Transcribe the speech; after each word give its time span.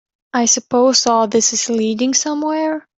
I 0.33 0.45
suppose 0.45 1.05
all 1.05 1.27
this 1.27 1.53
is 1.53 1.69
leading 1.69 2.15
somewhere? 2.15 2.87